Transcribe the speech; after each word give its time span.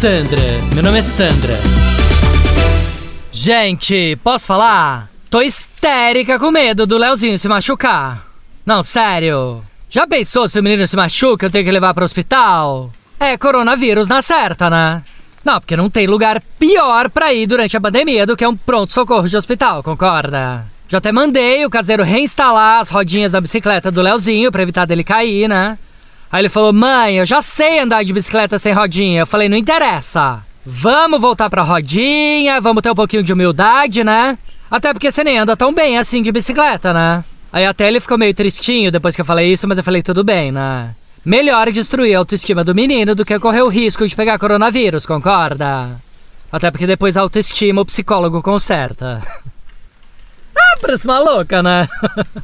Sandra, 0.00 0.42
meu 0.74 0.82
nome 0.82 0.98
é 0.98 1.02
Sandra. 1.02 1.54
Gente, 3.32 4.14
posso 4.22 4.46
falar? 4.46 5.08
Tô 5.30 5.40
histérica 5.40 6.38
com 6.38 6.50
medo 6.50 6.86
do 6.86 6.98
Leozinho 6.98 7.38
se 7.38 7.48
machucar. 7.48 8.26
Não, 8.66 8.82
sério. 8.82 9.64
Já 9.88 10.06
pensou 10.06 10.46
se 10.48 10.60
o 10.60 10.62
menino 10.62 10.86
se 10.86 10.94
machuca 10.96 11.46
eu 11.46 11.50
tenho 11.50 11.64
que 11.64 11.70
levar 11.70 11.94
pro 11.94 12.04
hospital? 12.04 12.90
É 13.18 13.38
coronavírus 13.38 14.06
na 14.06 14.20
certa, 14.20 14.68
né? 14.68 15.02
Não, 15.42 15.58
porque 15.58 15.76
não 15.76 15.88
tem 15.88 16.06
lugar 16.06 16.42
pior 16.58 17.08
pra 17.08 17.32
ir 17.32 17.46
durante 17.46 17.74
a 17.74 17.80
pandemia 17.80 18.26
do 18.26 18.36
que 18.36 18.46
um 18.46 18.54
pronto-socorro 18.54 19.26
de 19.26 19.36
hospital, 19.38 19.82
concorda? 19.82 20.66
Já 20.88 20.98
até 20.98 21.10
mandei 21.10 21.64
o 21.64 21.70
caseiro 21.70 22.02
reinstalar 22.02 22.80
as 22.80 22.90
rodinhas 22.90 23.32
da 23.32 23.40
bicicleta 23.40 23.90
do 23.90 24.02
Leozinho 24.02 24.52
pra 24.52 24.62
evitar 24.62 24.84
dele 24.84 25.02
cair, 25.02 25.48
né? 25.48 25.78
Aí 26.36 26.42
ele 26.42 26.50
falou: 26.50 26.70
Mãe, 26.70 27.16
eu 27.16 27.24
já 27.24 27.40
sei 27.40 27.78
andar 27.78 28.04
de 28.04 28.12
bicicleta 28.12 28.58
sem 28.58 28.70
rodinha. 28.70 29.22
Eu 29.22 29.26
falei: 29.26 29.48
Não 29.48 29.56
interessa. 29.56 30.44
Vamos 30.66 31.18
voltar 31.18 31.48
pra 31.48 31.62
rodinha, 31.62 32.60
vamos 32.60 32.82
ter 32.82 32.90
um 32.90 32.94
pouquinho 32.94 33.22
de 33.22 33.32
humildade, 33.32 34.04
né? 34.04 34.36
Até 34.70 34.92
porque 34.92 35.10
você 35.10 35.24
nem 35.24 35.38
anda 35.38 35.56
tão 35.56 35.72
bem 35.72 35.96
assim 35.96 36.22
de 36.22 36.30
bicicleta, 36.30 36.92
né? 36.92 37.24
Aí 37.50 37.64
até 37.64 37.88
ele 37.88 38.00
ficou 38.00 38.18
meio 38.18 38.34
tristinho 38.34 38.92
depois 38.92 39.14
que 39.14 39.22
eu 39.22 39.24
falei 39.24 39.50
isso, 39.50 39.66
mas 39.66 39.78
eu 39.78 39.84
falei: 39.84 40.02
Tudo 40.02 40.22
bem, 40.22 40.52
né? 40.52 40.94
Melhor 41.24 41.72
destruir 41.72 42.14
a 42.14 42.18
autoestima 42.18 42.62
do 42.62 42.74
menino 42.74 43.14
do 43.14 43.24
que 43.24 43.38
correr 43.38 43.62
o 43.62 43.68
risco 43.68 44.06
de 44.06 44.14
pegar 44.14 44.38
coronavírus, 44.38 45.06
concorda? 45.06 45.96
Até 46.52 46.70
porque 46.70 46.86
depois 46.86 47.16
a 47.16 47.22
autoestima 47.22 47.80
o 47.80 47.86
psicólogo 47.86 48.42
conserta. 48.42 49.22
ah, 50.54 50.76
parece 50.82 51.06
maluca, 51.06 51.62
né? 51.62 51.88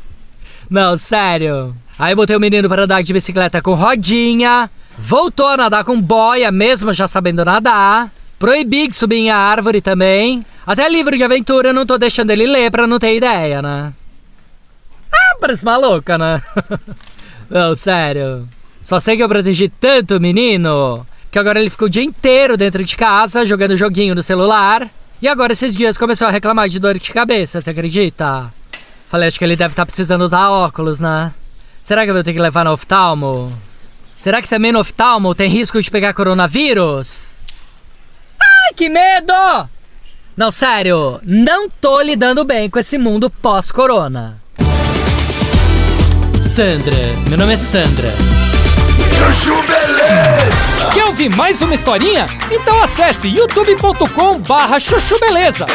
Não, 0.71 0.97
sério. 0.97 1.77
Aí 1.99 2.15
botei 2.15 2.35
o 2.35 2.41
menino 2.41 2.69
para 2.69 2.85
andar 2.85 3.03
de 3.03 3.13
bicicleta 3.13 3.61
com 3.61 3.75
rodinha, 3.75 4.71
voltou 4.99 5.47
a 5.47 5.57
nadar 5.57 5.85
com 5.85 6.01
boia, 6.01 6.51
mesmo 6.51 6.93
já 6.93 7.07
sabendo 7.07 7.45
nadar. 7.45 8.11
Proibi 8.39 8.89
de 8.89 8.97
subir 8.97 9.17
em 9.17 9.31
árvore 9.31 9.81
também. 9.81 10.45
Até 10.67 10.89
livro 10.89 11.17
de 11.17 11.23
aventura 11.23 11.69
eu 11.69 11.75
não 11.75 11.87
tô 11.87 11.97
deixando 11.99 12.31
ele 12.31 12.47
ler 12.47 12.71
pra 12.71 12.87
não 12.87 12.99
ter 12.99 13.17
ideia, 13.17 13.63
né? 13.63 13.93
Ah, 15.13 15.37
parece 15.41 15.65
maluca, 15.65 16.19
né? 16.19 16.43
não, 17.49 17.75
sério. 17.75 18.49
Só 18.81 18.99
sei 18.99 19.17
que 19.17 19.23
eu 19.23 19.29
protegi 19.29 19.69
tanto 19.69 20.17
o 20.17 20.21
menino 20.21 21.07
que 21.31 21.39
agora 21.39 21.61
ele 21.61 21.71
ficou 21.71 21.87
o 21.87 21.91
dia 21.91 22.03
inteiro 22.03 22.57
dentro 22.57 22.85
de 22.85 22.97
casa 22.97 23.47
jogando 23.47 23.77
joguinho 23.77 24.15
no 24.15 24.23
celular. 24.23 24.89
E 25.21 25.29
agora 25.29 25.53
esses 25.53 25.77
dias 25.77 25.97
começou 25.97 26.27
a 26.27 26.31
reclamar 26.31 26.69
de 26.69 26.81
dor 26.81 26.99
de 26.99 27.13
cabeça, 27.13 27.61
você 27.61 27.71
acredita? 27.71 28.53
Falei, 29.09 29.29
acho 29.29 29.39
que 29.39 29.45
ele 29.45 29.57
deve 29.57 29.73
estar 29.73 29.83
tá 29.83 29.87
precisando 29.87 30.23
usar 30.23 30.51
óculos, 30.51 30.99
né? 30.99 31.33
Será 31.83 32.05
que 32.05 32.11
eu 32.11 32.15
vou 32.15 32.23
ter 32.23 32.33
que 32.33 32.39
levar 32.39 32.65
no 32.65 32.73
oftalmo? 32.73 33.53
Será 34.15 34.41
que 34.41 34.49
também 34.49 34.71
no 34.71 34.79
oftalmo 34.79 35.35
tem 35.35 35.51
risco 35.51 35.83
de 35.83 35.91
pegar 35.91 36.15
coronavírus? 36.15 37.37
Ai, 38.41 38.73
que 38.77 38.89
medo! 38.89 39.33
Não, 40.37 40.51
sério, 40.51 41.21
não 41.25 41.69
tô 41.69 42.01
lidando 42.01 42.45
bem 42.45 42.71
com 42.71 42.79
esse 42.79 42.97
mundo 42.97 43.29
pós-corona. 43.29 44.41
Sandra, 46.55 46.97
meu 47.29 47.37
nome 47.37 47.55
é 47.55 47.57
Sandra. 47.57 48.13
Chuchu 49.19 49.55
Beleza! 49.63 50.91
Quer 50.95 51.05
ouvir 51.07 51.31
mais 51.31 51.61
uma 51.63 51.75
historinha? 51.75 52.27
Então 52.51 52.81
acesse 52.81 53.29
youtube.com 53.29 54.39
barra 54.41 54.79
chuchu 54.79 55.19
beleza. 55.19 55.67